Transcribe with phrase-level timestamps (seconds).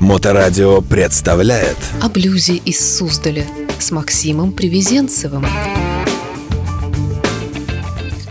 [0.00, 3.46] Моторадио представляет О блюзе из Суздаля
[3.78, 5.44] с Максимом Привезенцевым.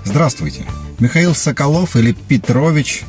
[0.04, 0.66] Здравствуйте.
[1.00, 3.04] Михаил Соколов или Петрович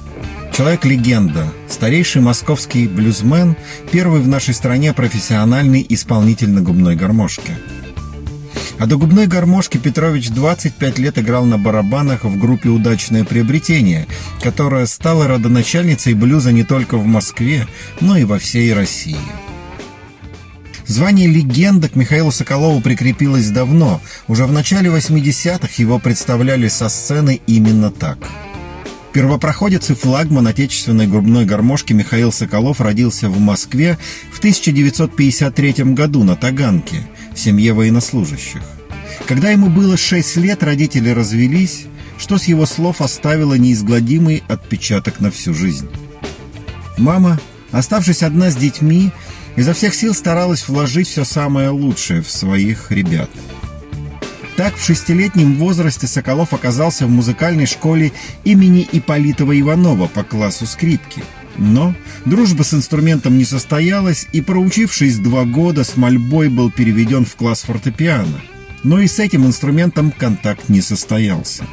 [0.54, 3.56] Человек-легенда, старейший московский блюзмен,
[3.92, 7.56] первый в нашей стране профессиональный исполнитель на губной гармошке.
[8.80, 14.06] А до губной гармошки Петрович 25 лет играл на барабанах в группе «Удачное приобретение»,
[14.42, 17.66] которая стала родоначальницей блюза не только в Москве,
[18.00, 19.18] но и во всей России.
[20.86, 24.00] Звание легенда к Михаилу Соколову прикрепилось давно.
[24.28, 28.18] Уже в начале 80-х его представляли со сцены именно так–
[29.12, 33.98] Первопроходец и флагман отечественной губной гармошки Михаил Соколов родился в Москве
[34.32, 37.02] в 1953 году на Таганке,
[37.34, 38.62] в семье военнослужащих.
[39.26, 41.86] Когда ему было 6 лет, родители развелись,
[42.18, 45.88] что с его слов оставило неизгладимый отпечаток на всю жизнь.
[46.98, 49.10] Мама, оставшись одна с детьми,
[49.56, 53.30] изо всех сил старалась вложить все самое лучшее в своих ребят–
[54.60, 58.12] так, в шестилетнем возрасте Соколов оказался в музыкальной школе
[58.44, 61.24] имени Иполитова Иванова по классу скрипки.
[61.56, 61.94] Но
[62.26, 67.62] дружба с инструментом не состоялась, и, проучившись два года, с мольбой был переведен в класс
[67.62, 68.38] фортепиано.
[68.82, 71.64] Но и с этим инструментом контакт не состоялся.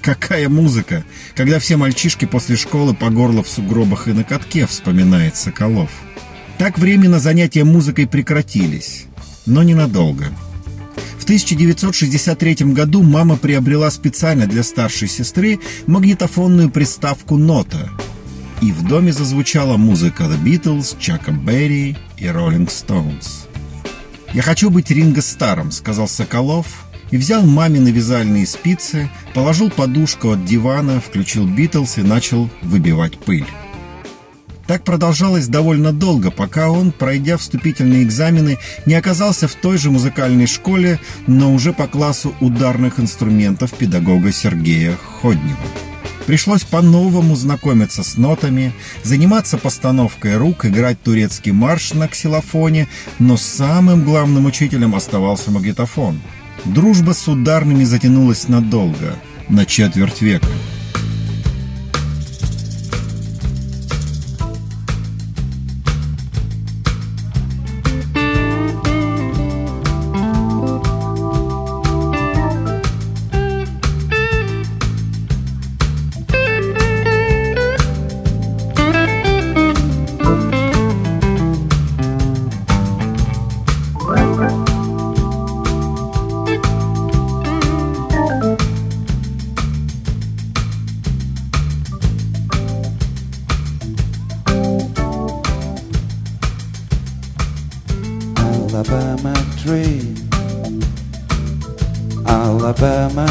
[0.00, 5.36] Какая музыка, когда все мальчишки после школы по горло в сугробах и на катке, вспоминает
[5.36, 5.90] Соколов.
[6.56, 9.06] Так временно занятия музыкой прекратились,
[9.46, 10.26] но ненадолго–
[11.28, 17.90] 1963 году мама приобрела специально для старшей сестры магнитофонную приставку «Нота».
[18.62, 23.47] И в доме зазвучала музыка The Beatles, Чака Берри и Rolling Stones.
[24.32, 26.66] «Я хочу быть Ринго Старом»,— сказал Соколов,
[27.10, 33.46] и взял мамины вязальные спицы, положил подушку от дивана, включил Битлз и начал выбивать пыль.
[34.66, 40.46] Так продолжалось довольно долго, пока он, пройдя вступительные экзамены, не оказался в той же музыкальной
[40.46, 45.56] школе, но уже по классу ударных инструментов педагога Сергея Ходнева.
[46.28, 52.86] Пришлось по-новому знакомиться с нотами, заниматься постановкой рук, играть турецкий марш на ксилофоне,
[53.18, 56.20] но самым главным учителем оставался магнитофон.
[56.66, 59.16] Дружба с ударными затянулась надолго,
[59.48, 60.48] на четверть века.
[103.08, 103.28] am a.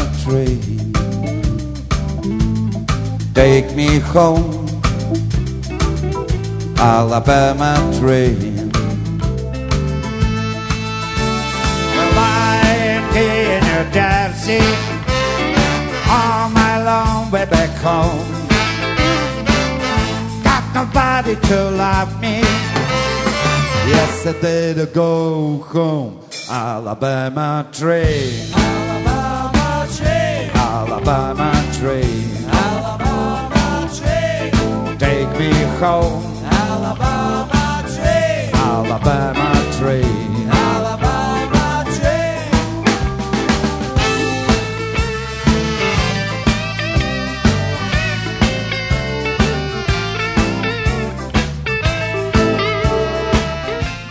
[3.34, 4.66] Take me home,
[6.76, 8.70] Alabama train.
[11.94, 14.64] The lion king of Dempsey,
[16.10, 18.26] all my long way back home.
[20.42, 22.40] Got nobody to love me.
[23.88, 28.77] Yesterday to go home, Alabama train.
[31.08, 32.44] Alabama train.
[32.50, 34.98] Alabama train.
[34.98, 36.22] Take me home.
[36.44, 38.54] Alabama train.
[38.54, 40.17] Alabama train.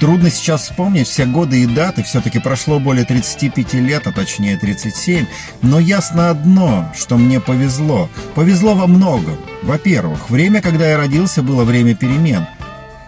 [0.07, 5.25] Трудно сейчас вспомнить все годы и даты, все-таки прошло более 35 лет, а точнее 37,
[5.63, 8.09] но ясно одно, что мне повезло.
[8.34, 9.35] Повезло во многом.
[9.63, 12.46] Во-первых, время, когда я родился, было время перемен.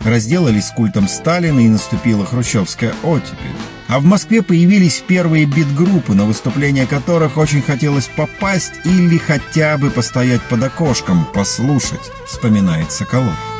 [0.01, 3.55] Разделались с культом Сталина и наступила хрущевская оттепель.
[3.87, 9.89] А в Москве появились первые бит-группы, на выступления которых очень хотелось попасть или хотя бы
[9.89, 13.58] постоять под окошком, послушать, вспоминает Соколов.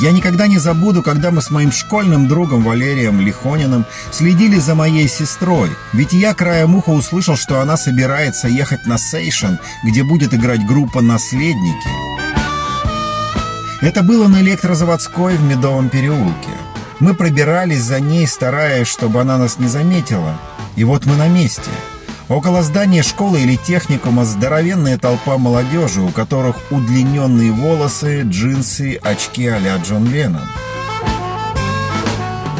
[0.00, 5.08] Я никогда не забуду, когда мы с моим школьным другом Валерием Лихониным следили за моей
[5.08, 10.64] сестрой, ведь я краем уха услышал, что она собирается ехать на Сейшен, где будет играть
[10.64, 11.88] группа «Наследники».
[13.80, 16.50] Это было на электрозаводской в Медовом переулке.
[17.00, 20.38] Мы пробирались за ней, стараясь, чтобы она нас не заметила.
[20.76, 21.70] И вот мы на месте.
[22.28, 29.78] Около здания школы или техникума здоровенная толпа молодежи, у которых удлиненные волосы, джинсы, очки а-ля
[29.78, 30.42] Джон Леннон.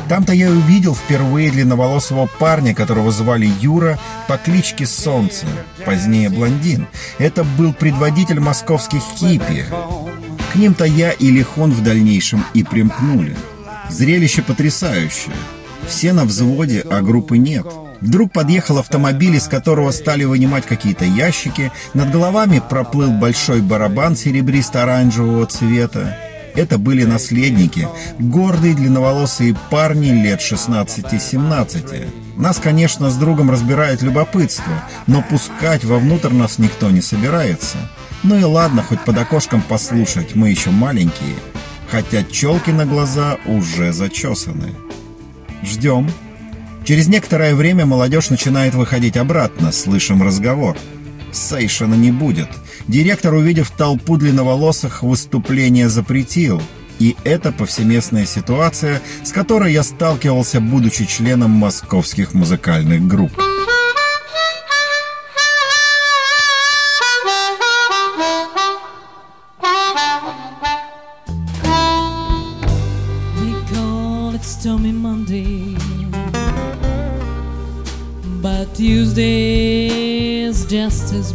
[0.09, 5.45] Там-то я увидел впервые длинноволосого парня, которого звали Юра по кличке Солнце,
[5.85, 6.87] позднее блондин.
[7.19, 9.67] Это был предводитель московских хиппи.
[10.51, 13.37] К ним-то я и Лихон в дальнейшем и примкнули.
[13.91, 15.35] Зрелище потрясающее.
[15.87, 17.67] Все на взводе, а группы нет.
[18.01, 21.73] Вдруг подъехал автомобиль, из которого стали вынимать какие-то ящики.
[21.95, 26.17] Над головами проплыл большой барабан серебристо-оранжевого цвета.
[26.55, 27.87] Это были наследники,
[28.19, 32.37] гордые длинноволосые парни лет 16-17.
[32.37, 34.73] Нас, конечно, с другом разбирает любопытство,
[35.07, 37.77] но пускать вовнутрь нас никто не собирается.
[38.25, 41.37] Ну и ладно, хоть под окошком послушать, мы еще маленькие.
[41.91, 44.75] Хотя челки на глаза уже зачесаны.
[45.63, 46.11] Ждем.
[46.89, 50.75] Через некоторое время молодежь начинает выходить обратно, слышим разговор.
[51.33, 52.49] Сейшена не будет.
[52.87, 56.63] Директор, увидев толпу длинноволосых, выступление запретил.
[56.99, 63.33] И это повсеместная ситуация, с которой я сталкивался, будучи членом московских музыкальных групп.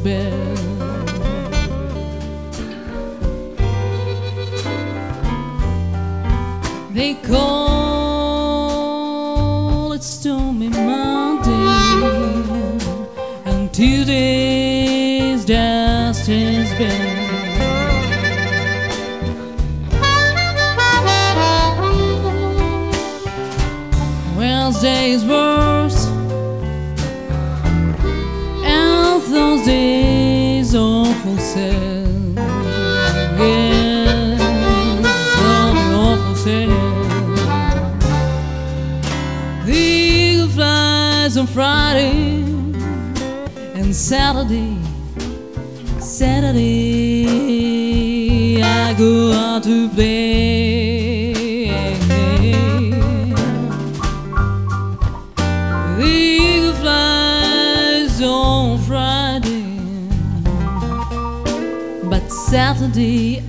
[0.03, 0.55] bell.
[6.93, 8.33] They call
[9.93, 11.51] it stormy Monday,
[13.45, 17.12] and Tuesday's dust has been.
[41.53, 42.41] Friday
[43.75, 44.75] and Saturday.
[45.99, 47.29] Saturday,
[48.63, 51.33] I go out to play.
[55.97, 59.77] The eagle flies on Friday,
[62.09, 63.42] but Saturday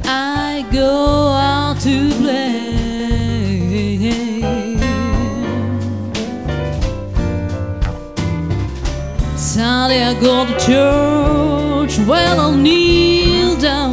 [10.25, 11.99] go to church.
[12.09, 13.93] Well, I'll kneel down.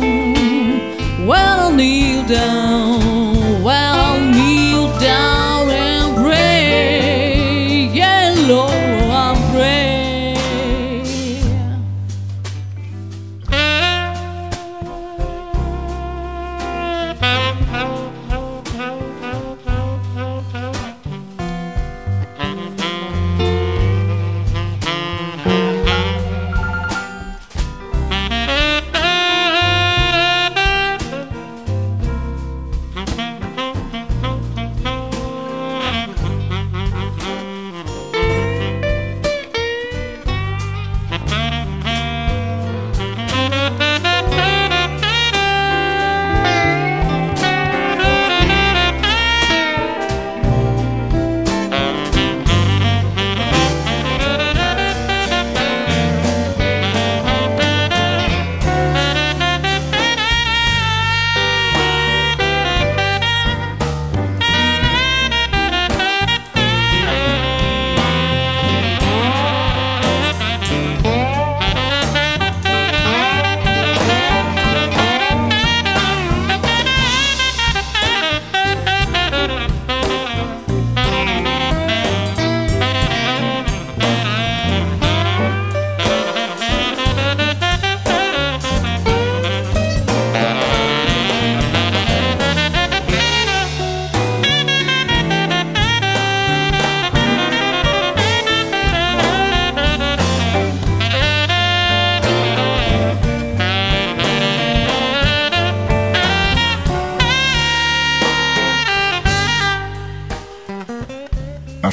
[1.28, 2.71] Well, I'll kneel down.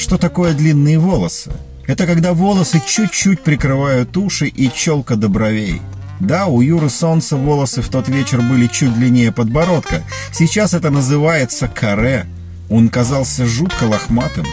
[0.09, 1.50] Что такое длинные волосы?
[1.87, 5.83] Это когда волосы чуть-чуть прикрывают уши и челка до бровей.
[6.19, 10.03] Да, у Юры Солнца волосы в тот вечер были чуть длиннее подбородка.
[10.33, 12.25] Сейчас это называется каре.
[12.71, 14.47] Он казался жутко лохматым.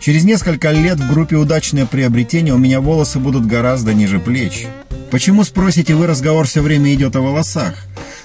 [0.00, 4.66] Через несколько лет в группе «Удачное приобретение» у меня волосы будут гораздо ниже плеч.
[5.10, 7.72] Почему, спросите вы, разговор все время идет о волосах?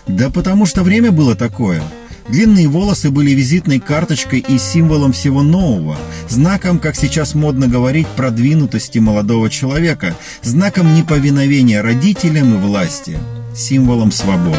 [0.07, 1.81] Да потому что время было такое.
[2.29, 5.97] Длинные волосы были визитной карточкой и символом всего нового,
[6.29, 13.17] знаком, как сейчас модно говорить, продвинутости молодого человека, знаком неповиновения родителям и власти,
[13.55, 14.57] символом свободы.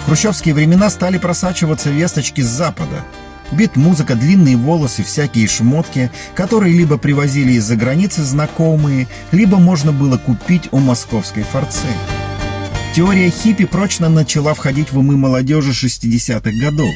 [0.00, 3.04] В хрущевские времена стали просачиваться весточки с запада.
[3.52, 10.68] Бит-музыка, длинные волосы, всякие шмотки, которые либо привозили из-за границы знакомые, либо можно было купить
[10.72, 11.86] у московской форцы.
[12.94, 16.90] Теория хиппи прочно начала входить в умы молодежи 60-х годов.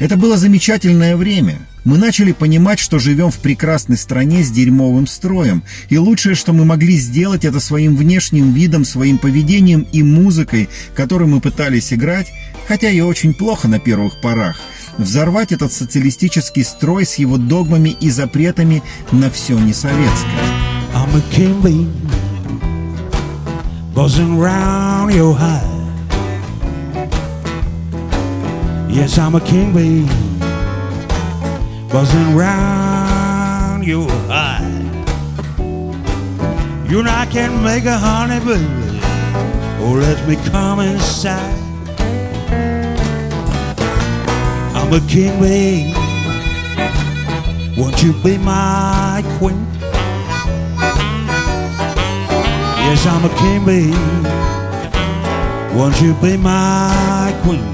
[0.00, 1.58] Это было замечательное время.
[1.84, 6.64] Мы начали понимать, что живем в прекрасной стране с дерьмовым строем, и лучшее, что мы
[6.64, 12.32] могли сделать, это своим внешним видом, своим поведением и музыкой, которую мы пытались играть,
[12.66, 14.60] хотя и очень плохо на первых порах,
[14.98, 19.58] взорвать этот социалистический строй с его догмами и запретами на все
[25.10, 25.68] your hide.
[28.88, 30.06] Yes, I'm a king bee,
[31.88, 34.70] buzzing round your hide.
[36.88, 39.00] You and I can make a honey baby,
[39.80, 41.71] oh let me come inside.
[44.92, 45.94] I'm a king bee,
[47.80, 49.66] won't you be my queen?
[52.76, 53.90] Yes, I'm a king bee.
[55.74, 57.64] Won't you be my queen?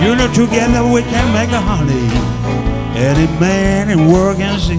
[0.00, 2.06] You know, together we can make a honey.
[2.96, 4.78] Any man in work and see.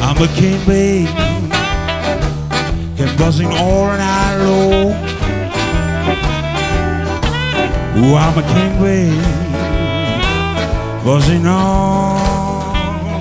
[0.00, 1.06] I'm a king bee.
[2.96, 5.13] Can buzzing all night long.
[7.96, 9.20] Ooh, I'm a king bee.
[11.04, 12.18] Buzzing all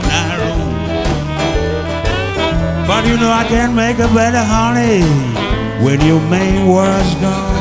[0.02, 0.74] night long.
[2.88, 5.04] But you know I can make a better honey
[5.86, 7.53] when your main was gone.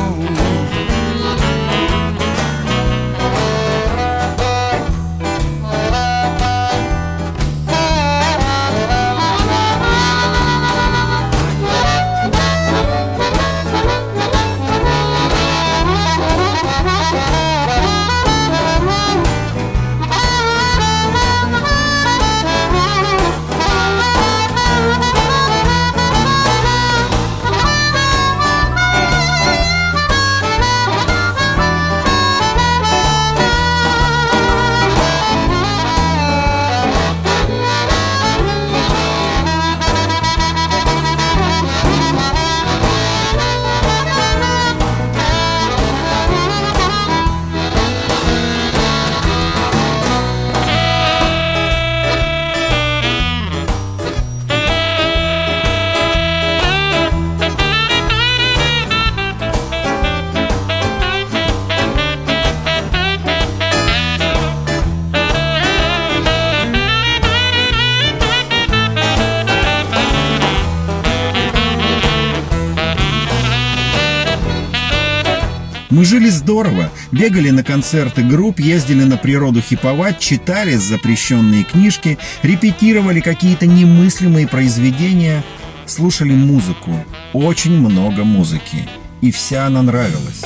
[76.43, 84.47] Здорово, бегали на концерты групп, ездили на природу хиповать, читали запрещенные книжки, репетировали какие-то немыслимые
[84.49, 85.41] произведения,
[85.85, 86.91] слушали музыку,
[87.31, 88.89] очень много музыки,
[89.21, 90.41] и вся она нравилась.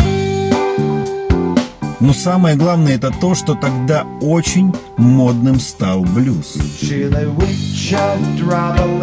[1.99, 6.57] Но самое главное это то, что тогда очень модным стал блюз.
[6.79, 8.97] She the witch of trouble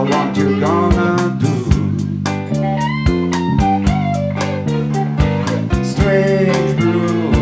[0.00, 1.54] Now what you gonna do?
[5.84, 7.32] Strange blue,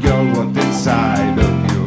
[0.00, 1.82] girl, what inside of you?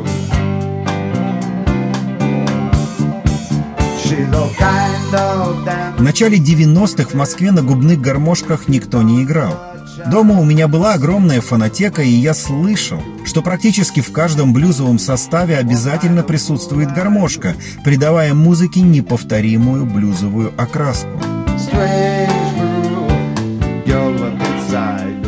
[3.98, 9.75] She the kind of В начале 90-х в Москве на губных гармошках никто не играл.
[10.10, 15.58] Дома у меня была огромная фонотека, и я слышал, что практически в каждом блюзовом составе
[15.58, 21.10] обязательно присутствует гармошка, придавая музыке неповторимую блюзовую окраску.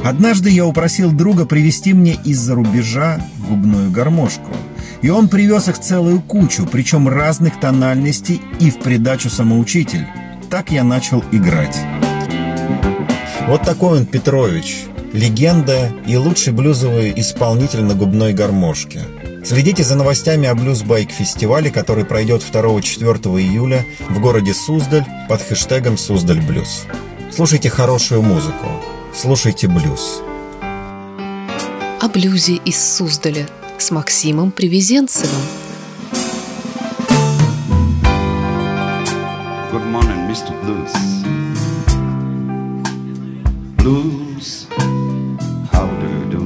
[0.06, 3.20] Однажды я упросил друга привезти мне из-за рубежа
[3.50, 4.52] губную гармошку.
[5.02, 10.08] И он привез их целую кучу, причем разных тональностей и в придачу самоучитель.
[10.50, 11.78] Так я начал играть.
[13.48, 14.84] Вот такой он Петрович.
[15.14, 19.00] Легенда и лучший блюзовый исполнитель на губной гармошке.
[19.46, 26.42] Следите за новостями о блюз-байк-фестивале, который пройдет 2-4 июля в городе Суздаль под хэштегом «Суздаль
[26.42, 26.84] Блюз».
[27.34, 28.68] Слушайте хорошую музыку.
[29.16, 30.22] Слушайте блюз.
[32.02, 35.42] О блюзе из Суздаля с Максимом Привезенцевым.
[39.72, 40.52] Good morning, Mr.
[40.66, 41.37] Blues.
[43.88, 44.68] Blues,
[45.72, 46.44] how do you do?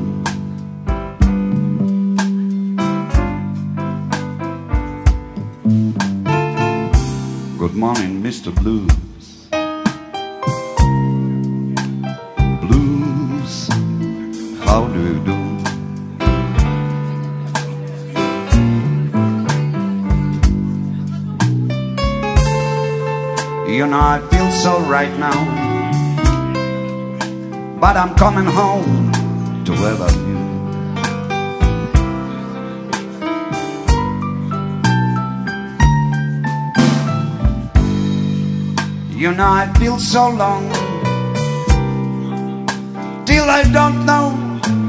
[7.57, 8.53] Good morning, Mr.
[8.53, 8.93] Blues.
[12.61, 13.53] Blues,
[14.63, 15.37] how do you do?
[23.73, 25.70] You know I feel so right now
[27.81, 29.11] But I'm coming home
[29.65, 30.39] to where I you.
[39.21, 40.69] You know I feel so long
[43.25, 44.29] Till I don't know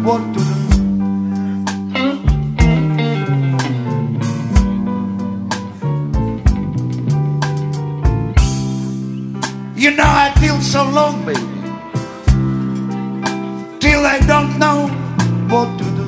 [0.05, 0.63] what to do.
[9.81, 11.25] You know I feel so long,
[13.93, 14.89] Till I don't know
[15.53, 16.05] what to do.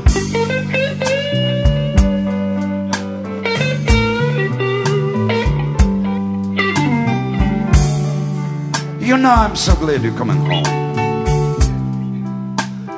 [9.05, 10.65] You know I'm so glad you're coming home.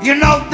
[0.04, 0.45] You know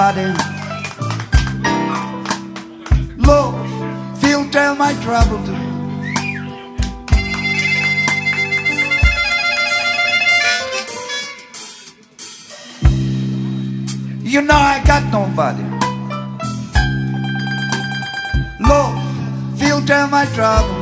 [0.00, 0.32] nobody.
[3.18, 3.68] Lord,
[4.18, 5.40] filter my trouble.
[14.22, 15.64] You know I got nobody.
[18.60, 20.79] Lord, filter my trouble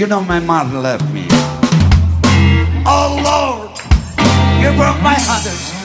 [0.00, 1.26] You know my mother left me.
[2.86, 3.68] Oh Lord,
[4.62, 5.79] you broke my heart.